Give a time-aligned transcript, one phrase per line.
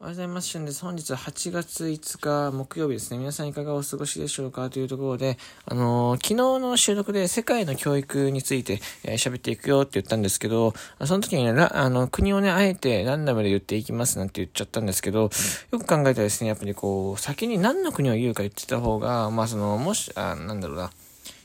[0.00, 0.46] おはようございます。
[0.46, 0.82] しゅんです。
[0.82, 3.18] 本日は8月5日木曜日ですね。
[3.18, 10.72] 皆さんいかがお過ごしでしょうかというところで、あのー、昨日の収録で世界の教育について喋、えー、っていくよって言ったんですけど、
[11.04, 15.30] その時にね、あの、国をね、あえてランダムで言っていきますなんて言っちゃったんですけど、よ
[15.72, 20.92] く考えたらですね、やっぱりこう、先に何の国を言うか言ってた方が、まあその、もし、あ、なんだろうな、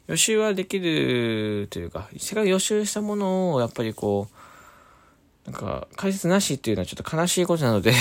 [0.05, 4.35] 予習はできるというか、世界予習したものを、やっぱりこう、
[5.45, 7.93] なんか、解説なしっていうのはちょっと悲しいことなので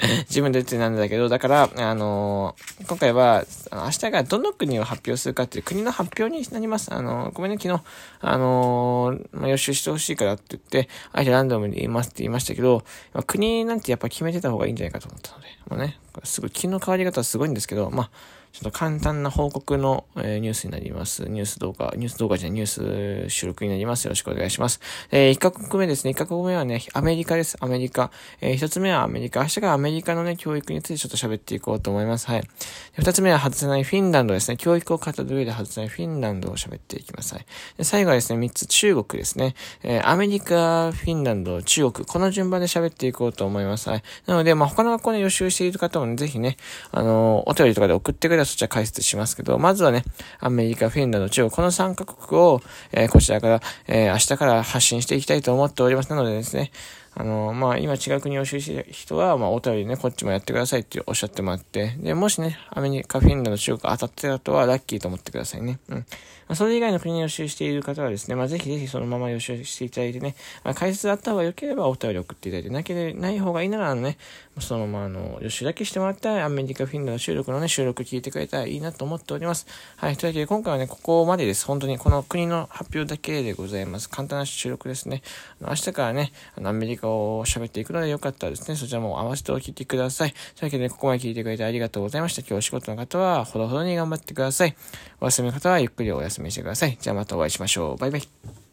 [0.28, 6.92] 自分で言ってなんだけど、だから、あのー、今回は、明日がどの国を発表するかっていう国の発表になります。
[6.92, 7.82] あのー、ごめんね、昨日、
[8.20, 18.10] あのー、まあ、予習してほしいからって言って、あえてランダムに言いますって言いましたけど、ま、国なんてやっぱ決めてた方がいいんじゃないかと思ったので、まあね、すごい、気の変わり方はすごいんですけど、まあ、
[18.56, 21.28] ちょっと簡単な報告の、えー、ニュースになります。
[21.28, 24.06] ニュース動画、ニュース動画じゃニュース収録になります。
[24.06, 24.80] よろしくお願いします。
[25.10, 26.12] えー、1カ国目ですね。
[26.12, 27.58] 1カ国目はね、アメリカです。
[27.60, 28.10] アメリカ。
[28.40, 29.42] えー、1つ目はアメリカ。
[29.42, 32.28] 明日がアメリカのね、教育についてちょっと喋っていこうと思います。
[32.28, 32.48] はい。
[32.96, 34.56] 2つ目は外せないフィンランドですね。
[34.56, 37.34] 教育を語る上で外せないフィンランドを喋っていきます。
[37.34, 37.46] はい。
[37.76, 39.54] で最後はですね、3つ中国ですね。
[39.82, 42.06] えー、アメリカ、フィンランド、中国。
[42.06, 43.90] この順番で喋っていこうと思います。
[43.90, 44.02] はい。
[44.24, 46.56] なので、まあ、他の学校で予習している方もね、ぜひね、
[46.90, 49.26] あの、お便りとかで送ってくれたらそちら解説します。
[49.26, 50.04] ますけど、まずはね、
[50.38, 56.10] アメリカ、フィンランド、中国、この3カ国を、えー、こちらから、えー、明日から発信していきたいと思っております。
[56.10, 56.70] なのでですね、
[57.18, 65.78] あの、まあ、今違う国を収集してる人は、まあ、お便りね、こっちもやってくださいっておっしゃってもらって、で、もしね、アメリカ、フィンランド、中国当たってたとはラッキーと思ってくださいね。
[65.88, 65.96] うん。
[65.96, 66.04] ま
[66.52, 74.18] あ、それ以外の国に予習している方はですね、まあ、ぜひぜひそのまま予習していただいてね、まあ、解説あった方が良ければお便り送っていただいて、なければない方がいいなら、ね、
[74.60, 79.66] そのままあの、予習だけしてもらったら、アメリカ、フィンランド収録のね、収録聞いてくれたらいいなと思っております。
[79.96, 80.16] はい。
[80.16, 81.66] というわけで、今回はね、ここまでです。
[81.66, 84.08] 本当に、この国の発表だけでございます。
[84.08, 85.22] 簡単な収録ですね。
[85.60, 90.32] 明日からね、あの、アメリカを喋っていくのでよかったらですね、そちらも合わせてお聞きください。
[90.32, 92.42] というわけで、ここまで聞いてくれてありがとうございました。
[92.42, 94.76] 今日お仕事の方は、ほどほどに頑張ってください。
[95.20, 96.98] お休みの方は、ゆっくりお休みしてください。
[97.00, 97.96] じゃあまたお会いしましょう。
[97.96, 98.65] バイバイ。